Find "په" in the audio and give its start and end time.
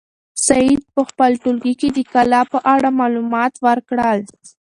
0.95-1.01, 2.53-2.59